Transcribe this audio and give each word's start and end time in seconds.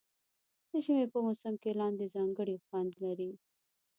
د 0.69 0.71
ژمي 0.83 1.05
په 1.13 1.19
موسم 1.25 1.53
کې 1.61 1.71
لاندی 1.79 2.07
ځانګړی 2.15 2.55
خوند 2.65 2.91
لري. 3.03 3.31